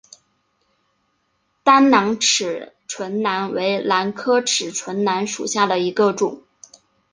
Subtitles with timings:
[1.63, 6.41] 单囊齿唇兰为兰科齿唇兰属下的一个种。